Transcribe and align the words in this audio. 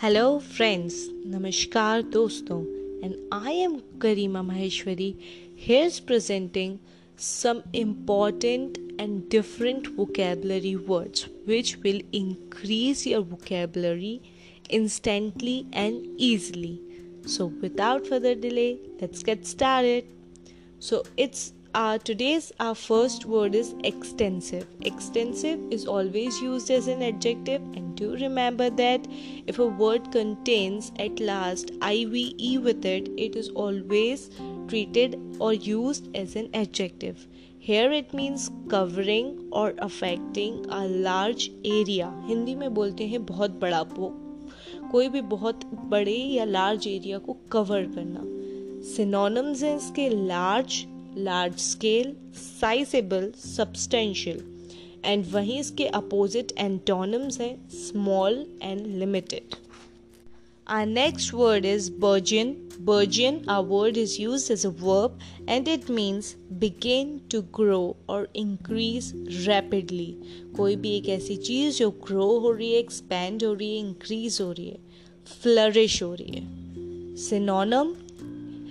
Hello, 0.00 0.38
friends. 0.38 1.08
Namaskar, 1.26 2.04
dosto. 2.08 2.56
And 3.02 3.16
I 3.32 3.50
am 3.50 3.80
Karima 4.02 4.42
Maheshwari. 4.48 5.16
Here's 5.56 5.98
presenting 5.98 6.78
some 7.16 7.64
important 7.72 8.78
and 9.00 9.28
different 9.28 9.88
vocabulary 9.96 10.76
words 10.76 11.26
which 11.46 11.78
will 11.78 12.00
increase 12.12 13.06
your 13.06 13.22
vocabulary 13.22 14.22
instantly 14.70 15.66
and 15.72 16.06
easily. 16.16 16.80
So, 17.26 17.46
without 17.46 18.06
further 18.06 18.36
delay, 18.36 18.78
let's 19.00 19.24
get 19.24 19.44
started. 19.48 20.04
So, 20.78 21.02
it's 21.16 21.54
uh, 21.73 21.97
today's 21.97 22.51
our 22.59 22.75
first 22.75 23.25
word 23.25 23.55
is 23.55 23.73
extensive 23.83 24.67
extensive 24.81 25.59
is 25.71 25.85
always 25.85 26.39
used 26.41 26.69
as 26.69 26.87
an 26.87 27.01
adjective 27.01 27.61
and 27.75 27.95
do 27.95 28.13
remember 28.15 28.69
that 28.69 29.07
if 29.47 29.59
a 29.59 29.65
word 29.65 30.11
contains 30.11 30.91
at 30.99 31.19
last 31.19 31.71
ive 31.81 32.17
with 32.67 32.85
it 32.85 33.09
it 33.17 33.35
is 33.35 33.49
always 33.49 34.29
treated 34.67 35.19
or 35.39 35.53
used 35.53 36.15
as 36.15 36.35
an 36.35 36.49
adjective 36.53 37.27
here 37.59 37.91
it 37.91 38.13
means 38.13 38.49
covering 38.69 39.49
or 39.51 39.73
affecting 39.79 40.65
a 40.69 40.83
large 41.09 41.49
area 41.63 42.11
Hindi 42.27 42.55
में 42.55 42.73
बोलते 42.73 43.07
हैं 43.07 43.25
बहुत 43.25 43.59
बड़ा 43.59 43.81
वो 43.97 44.09
कोई 44.91 45.07
भी 45.09 45.21
बहुत 45.35 45.65
बड़े 45.91 46.15
या 46.15 46.45
लार्ज 46.45 46.87
एरिया 46.87 47.17
को 47.27 47.37
कवर 47.51 47.85
करना 47.95 48.23
सिनोनिम्स 48.95 49.63
हैं 49.63 49.75
इसके 49.77 50.09
large 50.09 50.85
large 51.18 51.58
scale 51.60 52.14
sizeable 52.36 53.30
substantial 53.44 54.42
and 55.04 55.24
वहीं 55.32 55.58
इसके 55.60 55.86
अपोजिट 55.96 56.52
एंटोनिम्स 56.58 57.40
हैं 57.40 57.54
small 57.78 58.44
and 58.62 58.86
limited 58.98 59.56
Our 60.66 60.84
next 60.84 61.32
word 61.32 61.64
is 61.64 61.88
burgeon. 61.88 62.48
Burgeon, 62.80 63.42
our 63.48 63.62
word 63.62 63.96
is 63.96 64.18
used 64.18 64.50
as 64.50 64.66
a 64.66 64.70
verb 64.70 65.18
and 65.46 65.66
it 65.66 65.88
means 65.88 66.34
begin 66.58 67.22
to 67.30 67.40
grow 67.50 67.96
or 68.06 68.18
increase 68.34 69.08
rapidly. 69.46 70.10
कोई 70.56 70.76
भी 70.76 70.94
एक 70.96 71.08
ऐसी 71.08 71.36
चीज़ 71.38 71.78
जो 71.78 71.90
grow 72.04 72.26
हो 72.38 72.52
रही 72.52 72.70
है 72.72 72.78
एक्सपैंड 72.78 73.44
हो 73.44 73.52
रही 73.54 73.70
है 73.70 73.78
इंक्रीज 73.78 74.38
हो 74.40 74.50
रही 74.52 74.68
है 74.68 74.78
फ्लरिश 75.42 76.02
हो 76.02 76.12
रही 76.14 76.36
है 76.36 77.16
सिनोनम 77.24 77.94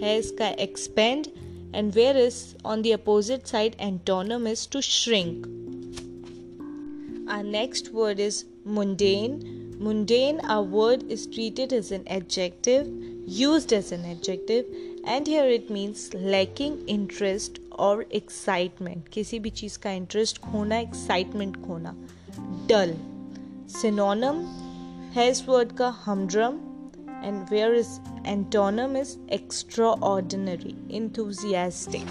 है 0.01 0.17
इसका 0.19 0.49
expand 0.59 1.27
and 1.72 1.94
whereas 1.94 2.54
on 2.64 2.82
the 2.82 2.92
opposite 2.94 3.48
side 3.48 3.76
antonym 3.78 4.48
is 4.50 4.66
to 4.66 4.82
shrink 4.82 5.46
our 7.28 7.42
next 7.42 7.92
word 7.92 8.20
is 8.20 8.44
mundane 8.64 9.36
mundane 9.78 10.40
our 10.54 10.62
word 10.62 11.02
is 11.10 11.26
treated 11.26 11.72
as 11.72 11.90
an 11.90 12.04
adjective 12.06 12.86
used 13.26 13.72
as 13.72 13.92
an 13.92 14.04
adjective 14.04 14.66
and 15.04 15.26
here 15.26 15.46
it 15.46 15.70
means 15.70 16.12
lacking 16.14 16.76
interest 16.86 17.58
or 17.86 18.04
excitement 18.10 19.08
किसी 19.12 19.38
भी 19.40 19.50
चीज़ 19.60 19.78
का 19.82 19.92
interest 20.00 20.38
खोना 20.40 20.78
excitement 20.80 21.56
खोना 21.66 21.94
डल 22.68 22.94
synonym 23.80 24.44
है 25.14 25.28
इस 25.30 25.42
word 25.48 25.72
का 25.78 25.88
हमड्रम 26.04 26.58
and 27.22 27.48
whereas 27.50 28.00
antonym 28.24 28.96
is 29.00 29.18
extraordinary, 29.28 30.74
enthusiastic. 30.88 32.06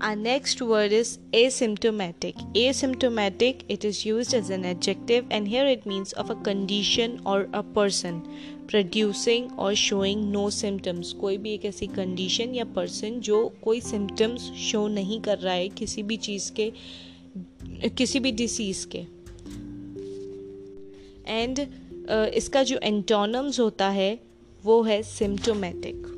Our 0.00 0.16
next 0.16 0.60
word 0.60 0.92
is 0.92 1.18
asymptomatic. 1.32 2.34
Asymptomatic, 2.54 3.60
it 3.68 3.84
is 3.84 4.04
used 4.04 4.34
as 4.34 4.50
an 4.50 4.64
adjective 4.64 5.24
and 5.30 5.46
here 5.46 5.66
it 5.66 5.86
means 5.86 6.12
of 6.12 6.30
a 6.30 6.34
condition 6.34 7.20
or 7.24 7.48
a 7.52 7.62
person 7.62 8.20
producing 8.66 9.50
or 9.58 9.74
showing 9.74 10.32
no 10.32 10.48
symptoms. 10.48 11.12
कोई 11.12 11.38
भी 11.38 11.54
एक 11.54 11.64
ऐसी 11.64 11.86
condition 11.86 12.54
या 12.54 12.64
person 12.74 13.20
जो 13.20 13.52
कोई 13.62 13.80
symptoms 13.80 14.40
show 14.72 14.90
नहीं 14.90 15.20
कर 15.20 15.38
रहा 15.38 15.54
है 15.54 15.68
किसी 15.68 16.02
भी 16.02 16.16
चीज़ 16.16 16.52
के 16.52 16.72
किसी 17.88 18.20
भी 18.20 18.32
disease 18.32 18.84
के 18.84 19.22
and 21.44 21.66
इसका 22.09 22.63
जो 22.63 22.77
एंटोनम्स 22.83 23.59
होता 23.59 23.87
है, 23.89 24.19
वो 24.63 24.81
है 24.83 25.01
symptomatic 25.03 26.13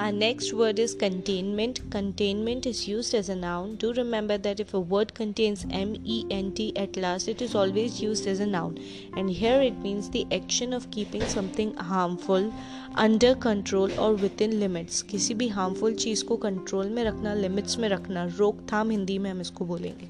our 0.00 0.12
next 0.12 0.52
word 0.54 0.78
is 0.78 0.96
containment 0.98 1.78
containment 1.92 2.66
is 2.66 2.84
use 2.90 3.14
as 3.16 3.30
a 3.30 3.34
noun 3.34 3.74
do 3.82 3.90
remember 3.90 4.38
that 4.38 4.60
if 4.60 4.76
a 4.76 4.80
word 4.88 5.10
contains 5.10 5.64
M 5.72 5.94
E 6.06 6.22
N 6.32 6.50
T 6.50 6.66
at 6.78 6.98
last 6.98 7.28
it 7.28 7.42
is 7.42 7.56
always 7.56 8.02
use 8.02 8.28
as 8.28 8.40
a 8.40 8.46
noun 8.46 8.74
and 9.18 9.30
here 9.30 9.62
it 9.62 9.78
means 9.82 10.08
the 10.10 10.24
action 10.32 10.74
of 10.74 10.88
keeping 10.94 11.22
something 11.34 11.72
harmful 11.90 12.50
under 12.98 13.34
control 13.34 13.92
और 13.98 14.14
with 14.14 14.42
in 14.42 14.52
limits 14.52 15.02
किसी 15.02 15.34
भी 15.34 15.48
harmful 15.48 15.94
चीज़ 15.94 16.24
को 16.24 16.36
control 16.36 16.88
में 16.88 17.02
रखना 17.04 17.34
limits 17.34 17.78
में 17.78 17.88
रखना, 17.88 18.24
रोकथाम 18.38 18.90
हिंदी 18.90 19.18
में 19.18 19.30
हम 19.30 19.40
इसको 19.40 19.64
बोलेंगे. 19.64 20.08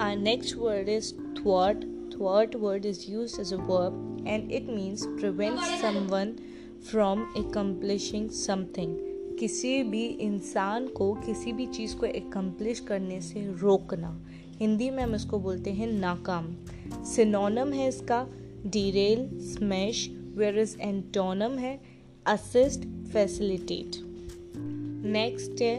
आ 0.00 0.14
नेक्स्ट 0.14 0.56
वर्ड 0.56 0.88
इज़ 0.88 1.12
थॉट 1.40 1.84
thwart 2.16 2.54
word 2.54 2.84
is 2.84 3.08
used 3.08 3.38
as 3.38 3.52
a 3.52 3.56
verb, 3.56 3.94
and 4.26 4.52
it 4.52 4.68
means 4.68 5.06
prevent 5.20 5.60
someone 5.80 6.38
from 6.90 7.26
accomplishing 7.36 8.30
something. 8.30 8.96
किसी 9.40 9.82
भी 9.82 10.04
इंसान 10.06 10.86
को 10.88 11.12
किसी 11.14 11.52
भी 11.52 11.66
चीज़ 11.66 11.96
को 11.96 12.06
एकम्प्लिश 12.06 12.80
करने 12.80 13.20
से 13.20 13.46
रोकना। 13.60 14.26
हिंदी 14.60 14.90
में 14.90 15.02
हम 15.02 15.14
इसको 15.14 15.38
बोलते 15.38 15.70
हैं 15.70 15.86
नाकाम। 15.86 16.54
सिनोनम 17.04 17.72
है 17.72 17.88
इसका 17.88 18.26
derail 18.66 19.28
smash 19.40 20.08
where 20.36 20.58
is 20.58 20.76
antonym 20.80 21.58
है 21.58 21.80
असिस्ट 22.26 22.86
फैसिलिटेट 23.12 23.96
नेक्स्ट 25.06 25.62
है 25.62 25.76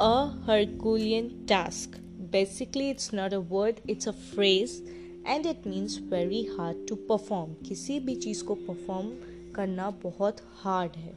a 0.00 0.44
herculean 0.46 1.28
task 1.48 1.96
basically 2.32 2.90
it's 2.90 3.14
not 3.14 3.34
a 3.34 3.38
word 3.38 3.90
it's 3.90 4.08
a 4.08 4.12
phrase 4.12 4.82
and 5.26 5.46
it 5.46 5.66
means 5.66 5.98
very 6.10 6.42
hard 6.50 6.86
to 6.88 6.94
perform 7.08 7.52
किसी 7.68 8.00
भी 8.00 8.14
चीज़ 8.16 8.44
को 8.44 8.54
परफॉर्म 8.54 9.12
करना 9.54 9.90
बहुत 10.02 10.40
हार्ड 10.62 10.96
है। 10.96 11.14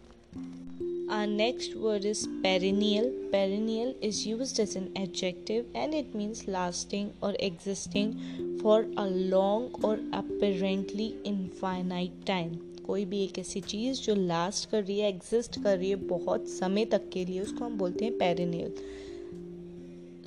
Next 1.28 1.76
word 1.78 2.06
is 2.06 2.28
perennial 2.44 3.10
perennial 3.32 3.94
is 4.04 4.28
use 4.30 4.62
as 4.62 4.76
an 4.78 4.88
adjective 4.98 5.72
and 5.76 5.94
it 5.94 6.16
means 6.16 6.48
lasting 6.50 7.10
और 7.24 7.36
existing 7.36 8.14
for 8.62 8.84
a 8.98 9.06
long 9.06 9.86
और 9.86 10.10
apparently 10.14 11.14
infinite 11.26 12.26
time 12.28 12.56
कोई 12.86 13.06
भी 13.06 13.24
एक 13.24 13.40
ऐसी 13.40 13.62
चीज़ 13.62 14.02
जो 14.02 14.16
लास्ट 14.16 14.70
कर 14.70 14.84
रही 14.84 15.00
है 15.00 15.10
एग्जिस्ट 15.10 15.62
कर 15.64 15.78
रही 15.78 15.90
है 15.90 15.96
बहुत 16.08 16.48
समय 16.50 16.86
तक 16.86 17.10
के 17.10 17.26
लिए, 17.26 17.42
उसको 17.42 17.66
हम 17.66 17.78
बोलते 17.78 18.06
हैं 18.06 18.18
perennial 18.18 18.74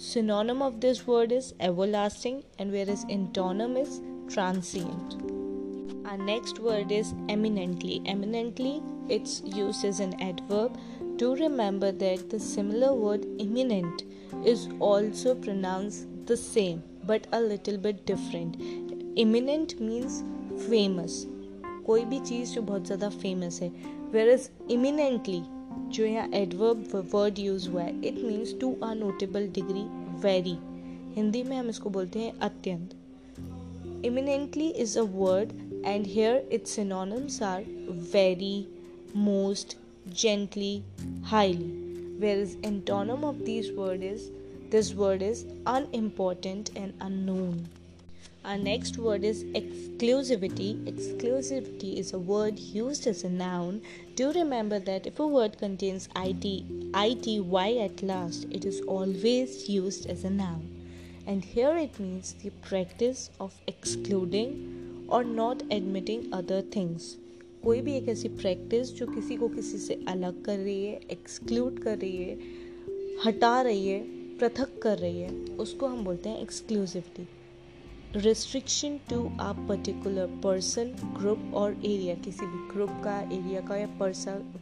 Synonym 0.02 0.62
of 0.62 0.80
this 0.80 1.08
word 1.08 1.32
is 1.32 1.54
everlasting 1.60 2.44
and 2.60 2.72
whereas 2.72 3.06
antonym 3.06 3.78
is 3.82 4.02
transient. 4.34 5.16
Our 6.06 6.18
next 6.18 6.60
word 6.60 6.92
is 6.92 7.14
eminently. 7.30 8.02
Eminently, 8.06 8.82
it's 9.10 9.42
used 9.44 9.84
as 9.86 10.00
an 10.00 10.22
adverb. 10.22 10.78
Do 11.18 11.36
remember 11.36 11.92
that 11.92 12.30
the 12.30 12.40
similar 12.40 12.94
word 12.94 13.26
eminent 13.40 14.04
is 14.46 14.70
also 14.80 15.34
pronounced 15.36 16.08
the 16.28 16.38
same 16.38 16.84
but 17.04 17.26
a 17.32 17.42
little 17.42 17.78
bit 17.78 18.06
different. 18.06 18.56
Eminent 19.18 19.80
means 19.80 20.24
famous. 20.70 21.26
कोई 21.86 22.04
भी 22.06 22.20
चीज़ 22.20 22.54
जो 22.54 22.62
बहुत 22.62 22.86
ज़्यादा 22.86 23.10
famous 23.10 23.62
है 23.62 23.70
where 24.14 24.30
is 24.30 24.50
eminently 24.72 25.42
जो 25.93 26.05
यहाँ 26.05 26.29
adverb 26.35 27.11
word 27.15 27.39
use 27.39 27.69
हुआ 27.71 27.83
है 27.83 28.01
it 28.09 28.19
means 28.25 28.55
to 28.61 28.73
a 28.83 28.93
notable 28.95 29.49
degree 29.49 29.85
very 30.29 30.57
Hindi 31.17 31.43
में 31.43 31.57
हम 31.57 31.69
इसको 31.69 31.91
बोलते 31.91 32.19
हैं 32.19 32.39
अत्यंत। 32.39 32.95
Eminently 34.05 34.69
is 34.69 34.99
a 34.99 35.03
word 35.03 35.53
and 35.87 36.07
here 36.07 36.49
its 36.53 36.71
synonyms 36.71 37.43
are 37.43 37.65
very 38.13 38.67
most 39.17 39.77
gently 40.09 40.83
gently, 40.83 40.83
highly. 41.23 41.71
Whereas 42.19 42.57
antonym 42.57 43.25
of 43.25 43.45
these 43.45 43.73
word 43.73 44.03
is, 44.03 44.31
this 44.71 44.95
word 44.95 45.23
is 45.23 45.45
unimportant 45.67 46.71
and 46.77 46.93
unknown. 47.01 47.69
our 48.46 48.58
next 48.58 48.98
word 48.98 49.24
is 49.24 49.44
exclusivity. 49.60 50.70
Exclusivity 50.86 51.98
is 51.98 52.14
a 52.14 52.20
word 52.20 52.58
used 52.58 53.06
as 53.06 53.24
a 53.24 53.30
noun. 53.30 53.82
Do 54.16 54.32
remember 54.32 54.80
that 54.80 55.06
if 55.06 55.20
a 55.20 55.28
word 55.28 55.58
contains 55.58 56.08
it, 56.16 56.46
ity 56.96 57.84
at 57.84 58.02
last, 58.02 58.46
it 58.50 58.64
is 58.64 58.80
always 58.82 59.68
used 59.68 60.10
as 60.10 60.24
a 60.24 60.30
noun. 60.30 60.64
And 61.26 61.44
here 61.44 61.76
it 61.76 62.00
means 62.00 62.36
the 62.42 62.52
practice 62.70 63.30
of 63.40 63.54
excluding 63.68 65.06
or 65.10 65.24
not 65.24 65.64
admitting 65.70 66.34
other 66.34 66.62
things. 66.62 67.18
कोई 67.64 67.82
भी 67.82 67.96
एक 67.98 68.10
ऐसी 68.10 68.30
practice 68.30 68.94
जो 68.96 69.06
किसी 69.08 69.36
को 69.38 69.48
किसी 69.50 69.78
से 69.78 70.00
अलग 70.08 70.44
कर 70.46 70.58
रही 70.58 70.86
है 70.86 71.00
एक्सक्लूड 71.12 71.80
कर 71.84 71.98
रही 71.98 72.18
है 72.18 72.38
हटा 73.26 73.62
रही 73.62 73.88
है 73.88 74.00
पृथक 74.40 74.80
कर 74.84 74.98
रही 74.98 75.22
है 75.22 75.58
उसको 75.60 75.88
हम 75.88 76.04
बोलते 76.06 76.30
हैं 76.30 76.42
एक्सक्लूसिविटी 76.42 77.28
restriction 78.13 78.99
टू 79.11 79.33
आप 79.41 79.67
पर्टिकुलर 79.69 80.27
पर्सन 80.27 80.85
ग्रुप 81.21 81.53
और 81.55 81.73
एरिया 81.73 82.15
किसी 82.15 82.47
भी 82.47 82.75
ग्रुप 82.75 82.91
का 83.05 83.21
एरिया 83.21 83.61
का 83.61 83.77
या 83.77 83.87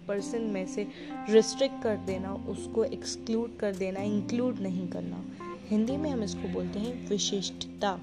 पर्सन 0.09 0.41
में 0.41 0.67
से 0.67 0.87
रिस्ट्रिक्ट 1.31 1.83
कर 1.83 1.97
देना, 1.97 2.35
उसको 2.35 2.85
एक्सक्लूड 2.85 3.57
कर 3.57 3.75
देना 3.75 4.01
इंक्लूड 4.01 4.61
नहीं 4.61 4.89
करना। 4.89 5.25
हिंदी 5.69 5.97
में 5.97 6.11
हम 6.11 6.23
इसको 6.23 6.49
बोलते 6.49 6.79
हैं 6.79 7.09
विशिष्टता। 7.09 8.01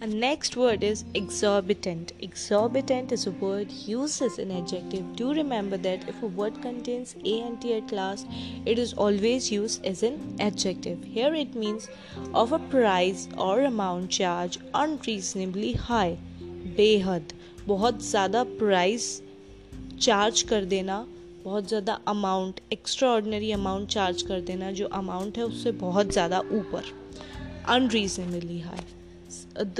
And 0.00 0.20
next 0.20 0.56
word 0.56 0.82
is 0.84 1.04
exorbitant. 1.14 2.12
Exorbitant 2.20 3.12
is 3.12 3.26
a 3.26 3.30
word 3.30 3.70
used 3.70 4.20
as 4.20 4.38
an 4.38 4.50
adjective. 4.50 5.16
Do 5.16 5.32
remember 5.32 5.78
that 5.78 6.06
if 6.06 6.22
a 6.22 6.26
word 6.26 6.60
contains 6.60 7.14
a 7.24 7.40
and 7.40 7.60
t 7.60 7.72
at 7.74 7.90
last, 7.90 8.26
it 8.66 8.78
is 8.78 8.92
always 8.92 9.50
used 9.50 9.86
as 9.86 10.02
an 10.02 10.18
adjective. 10.38 11.02
Here 11.04 11.34
it 11.34 11.54
means 11.54 11.88
of 12.34 12.52
a 12.52 12.58
price 12.58 13.28
or 13.38 13.62
amount 13.62 14.10
charged 14.10 14.60
unreasonably 14.74 15.72
high. 15.72 16.16
बेहद 16.76 17.32
बहुत 17.66 18.02
ज़्यादा 18.02 18.42
price 18.58 19.06
charge 20.00 20.42
कर 20.50 20.64
देना 20.64 20.96
बहुत 21.44 21.68
ज़्यादा 21.68 21.98
amount 22.08 22.60
extra 22.72 23.08
ordinary 23.12 23.50
amount 23.52 23.88
charge 23.88 24.22
कर 24.32 24.40
देना 24.50 24.70
जो 24.80 24.86
अमाउंट 25.00 25.38
है 25.38 25.44
उससे 25.44 25.72
बहुत 25.86 26.12
ज़्यादा 26.12 26.38
ऊपर 26.60 26.92
unreasonably 27.76 28.60
high 28.60 28.84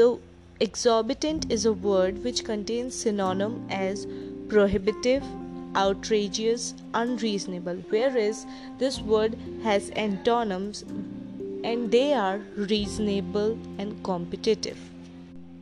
the 0.00 0.18
exorbitant 0.60 1.50
is 1.50 1.66
a 1.66 1.72
word 1.72 2.22
which 2.24 2.44
contains 2.44 2.94
synonym 2.94 3.56
as 3.70 4.06
prohibitive 4.48 5.24
outrageous 5.76 6.74
unreasonable 7.02 7.82
whereas 7.90 8.46
this 8.78 9.00
word 9.00 9.36
has 9.62 9.90
antonyms 10.06 10.82
and 11.64 11.90
they 11.90 12.12
are 12.12 12.38
reasonable 12.72 13.58
and 13.78 14.02
competitive 14.04 14.78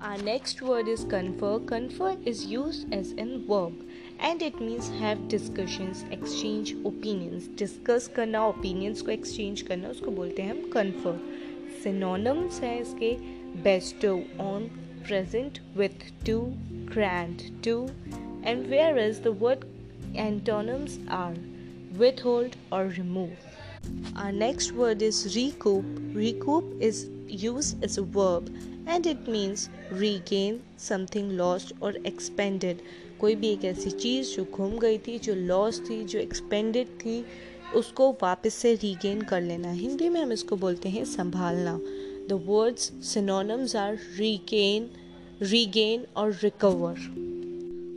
our 0.02 0.18
next 0.18 0.60
word 0.60 0.88
is 0.88 1.04
confer 1.04 1.58
confer 1.72 2.14
is 2.32 2.44
used 2.44 2.92
as 2.92 3.12
a 3.24 3.26
verb 3.48 3.72
and 4.18 4.42
it 4.42 4.60
means 4.60 4.88
have 5.02 5.26
discussions 5.28 6.04
exchange 6.16 6.72
opinions 6.90 7.48
discuss 7.62 8.08
करना 8.18 8.42
opinions 8.54 9.02
को 9.08 9.16
exchange 9.16 9.62
करना 9.68 9.88
उसको 9.96 10.10
बोलते 10.18 10.42
हैं 10.42 10.50
हम 10.50 10.70
confer 10.76 11.16
synonyms 11.83 12.59
हैं 12.61 12.79
इसके 12.81 13.11
bestow 14.05 14.69
present 15.07 15.59
with 15.77 16.05
to 16.25 16.39
grant 16.93 17.41
to 17.63 17.75
and 18.45 18.65
where 18.67 18.99
is 18.99 19.21
the 19.21 19.37
word 19.41 19.65
antonyms 20.17 20.99
are 21.09 21.35
withhold 22.25 22.55
और 22.73 22.91
remove 22.91 24.17
are 24.17 24.31
next 24.33 24.73
word 24.73 25.01
is 25.01 25.27
recoup 25.27 26.13
recoup 26.17 26.79
is 26.83 27.05
use 27.43 27.75
is 27.85 27.99
a 27.99 28.03
verb 28.03 28.55
and 28.89 29.07
it 29.07 29.29
means 29.29 29.69
regain 29.93 30.59
something 30.79 31.31
lost 31.31 31.73
और 31.81 32.05
expended 32.05 32.81
कोई 33.19 33.35
भी 33.35 33.47
एक 33.47 33.63
ऐसी 33.65 33.89
चीज़ 33.89 34.35
जो 34.35 34.43
घूम 34.53 34.77
गई 34.79 34.97
थी, 34.97 35.17
जो 35.19 35.35
लॉस 35.35 35.79
थी, 35.89 36.03
जो 36.03 36.19
एक्सपेंडेड 36.19 36.87
थी 36.87 37.23
उसको 37.75 38.11
वापस 38.21 38.53
से 38.53 38.73
रीगेन 38.83 39.21
कर 39.29 39.41
लेना 39.41 39.71
हिंदी 39.71 40.09
में 40.09 40.21
हम 40.21 40.31
इसको 40.31 40.55
बोलते 40.55 40.89
हैं 40.89 41.05
संभालना 41.05 41.79
The 42.29 42.35
words 42.35 42.91
synonyms 42.99 43.73
are 43.73 43.97
regain, 44.17 44.89
regain, 45.39 46.07
or 46.13 46.31
recover. 46.31 46.97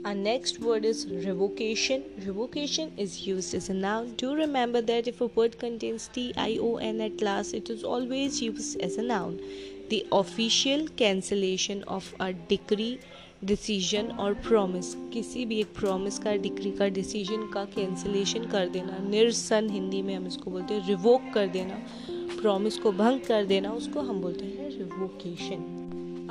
Our 0.04 0.14
next 0.14 0.60
word 0.60 0.84
is 0.84 1.04
revocation. 1.08 2.04
Revocation 2.24 2.92
is 2.96 3.26
used 3.26 3.54
as 3.54 3.68
a 3.68 3.74
noun. 3.74 4.14
Do 4.16 4.36
remember 4.36 4.82
that 4.82 5.08
if 5.08 5.20
a 5.20 5.26
word 5.26 5.58
contains 5.58 6.08
T 6.14 6.32
I 6.36 6.58
O 6.60 6.76
N 6.76 7.00
at 7.00 7.20
last, 7.20 7.54
it 7.54 7.70
is 7.70 7.82
always 7.82 8.40
used 8.40 8.80
as 8.80 8.98
a 8.98 9.02
noun. 9.02 9.40
The 9.88 10.06
official 10.12 10.86
cancellation 10.96 11.82
of 11.88 12.14
a 12.20 12.32
decree, 12.32 13.00
decision 13.44 14.10
और 14.20 14.34
promise 14.34 14.94
किसी 15.12 15.44
भी 15.46 15.60
एक 15.60 15.66
promise 15.66 16.18
का 16.18 16.36
degree 16.36 16.70
का 16.70 16.88
decision 16.88 17.50
का 17.54 17.64
cancellation 17.64 18.44
कर 18.44 18.68
देना 18.68 18.98
निरसन 19.08 19.70
हिंदी 19.70 20.02
में 20.02 20.14
हम 20.14 20.26
इसको 20.26 20.50
बोलते 20.50 20.74
हैं 20.74 20.88
रिवोक 20.88 21.30
कर 21.34 21.46
देना 21.46 21.74
प्रॉमिस 22.10 22.76
को 22.78 22.92
भंग 22.92 23.20
कर 23.20 23.44
देना, 23.44 23.72
उसको 23.72 24.00
हम 24.00 24.20
बोलते 24.20 24.44
हैं 24.44 24.68
revocation 24.70 25.76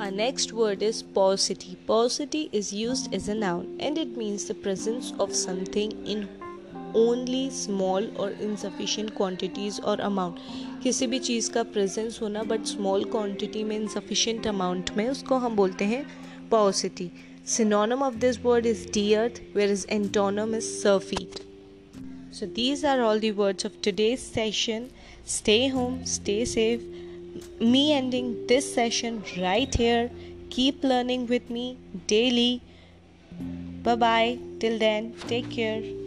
Our 0.00 0.12
next 0.12 0.52
word 0.52 0.82
is 0.82 1.02
paucity. 1.16 1.76
Paucity 1.88 2.48
is 2.52 2.72
used 2.72 3.14
as 3.14 3.26
a 3.28 3.34
noun 3.34 3.66
and 3.80 3.98
it 3.98 4.16
means 4.16 4.46
the 4.46 4.54
presence 4.66 5.10
of 5.20 5.34
something 5.34 5.92
in 6.06 6.26
only 6.94 7.50
small 7.50 8.08
or 8.18 8.30
insufficient 8.46 9.14
quantities 9.18 9.80
or 9.80 9.96
amount. 10.06 10.40
किसी 10.82 11.06
भी 11.06 11.18
चीज़ 11.18 11.50
का 11.50 11.62
प्रेजेंस 11.74 12.22
होना 12.22 12.42
बट 12.42 12.64
स्मॉल 12.66 13.04
क्वांटिटी 13.04 13.64
में 13.64 13.76
insufficient 13.76 14.46
amount 14.46 14.90
में, 14.96 15.08
उसको 15.08 15.36
हम 15.36 15.56
बोलते 15.56 15.84
हैं 15.84 16.04
paucity. 16.50 17.12
Synonym 17.44 18.02
of 18.02 18.20
this 18.20 18.38
word 18.38 18.66
is 18.66 18.86
dearth, 18.86 19.40
whereas 19.52 19.86
antonym 19.86 20.54
is 20.54 20.66
surfeit. 20.82 21.44
So 22.32 22.46
these 22.46 22.84
are 22.84 23.00
all 23.02 23.18
the 23.18 23.32
words 23.32 23.64
of 23.64 23.80
today's 23.82 24.22
session. 24.22 24.90
Stay 25.24 25.68
home, 25.68 26.04
stay 26.06 26.44
safe. 26.44 26.82
Me 27.60 27.92
ending 27.92 28.46
this 28.46 28.72
session 28.74 29.22
right 29.38 29.74
here. 29.74 30.10
Keep 30.50 30.84
learning 30.84 31.26
with 31.26 31.48
me 31.50 31.78
daily. 32.06 32.60
Bye 33.82 33.96
bye. 33.96 34.38
Till 34.58 34.78
then, 34.78 35.14
take 35.28 35.50
care. 35.50 35.99